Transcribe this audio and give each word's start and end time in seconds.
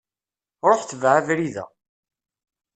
Ruḥ 0.69 0.81
tbeε 0.85 1.15
abrid-a. 1.17 1.65